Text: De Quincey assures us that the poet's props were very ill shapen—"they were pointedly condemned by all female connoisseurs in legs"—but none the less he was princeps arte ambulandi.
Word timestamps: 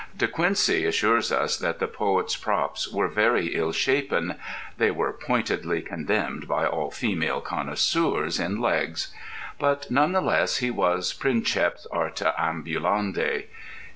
De 0.17 0.27
Quincey 0.27 0.83
assures 0.87 1.31
us 1.31 1.57
that 1.57 1.77
the 1.77 1.87
poet's 1.87 2.35
props 2.35 2.91
were 2.91 3.07
very 3.07 3.53
ill 3.53 3.71
shapen—"they 3.71 4.89
were 4.89 5.13
pointedly 5.13 5.79
condemned 5.79 6.47
by 6.47 6.65
all 6.65 6.89
female 6.89 7.39
connoisseurs 7.39 8.39
in 8.39 8.59
legs"—but 8.59 9.91
none 9.91 10.11
the 10.11 10.19
less 10.19 10.57
he 10.57 10.71
was 10.71 11.13
princeps 11.13 11.85
arte 11.91 12.25
ambulandi. 12.35 13.45